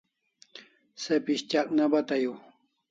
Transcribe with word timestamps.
Se 1.03 1.15
pis'tyak 1.27 1.67
ne 1.75 1.85
bata 1.91 2.15
ew 2.25 2.35